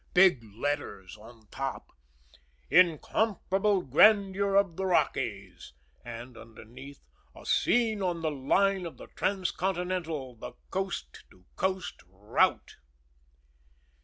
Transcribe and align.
Big 0.15 0.43
letters 0.43 1.15
on 1.15 1.45
top: 1.51 1.91
"INCOMPARABLE 2.71 3.83
GRANDEUR 3.83 4.55
OF 4.55 4.75
THE 4.75 4.87
ROCKIES", 4.87 5.73
and 6.03 6.35
underneath: 6.35 7.03
"A 7.35 7.45
SCENE 7.45 8.01
ON 8.01 8.23
THE 8.23 8.31
LINE 8.31 8.87
OF 8.87 8.97
THE 8.97 9.09
TRANSCONTINENTAL 9.15 10.37
THE 10.37 10.53
COAST 10.71 11.23
TO 11.29 11.45
COAST 11.55 12.01
ROUTE." 12.09 12.77